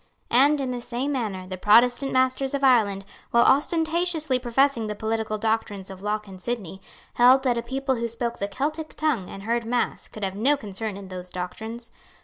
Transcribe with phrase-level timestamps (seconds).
[0.31, 5.37] And, in the same manner, the Protestant masters of Ireland, while ostentatiously professing the political
[5.37, 6.81] doctrines of Locke and Sidney,
[7.13, 10.57] held that a people who spoke the Celtic tongue and heard mass could have no
[10.57, 11.91] concern in those doctrines.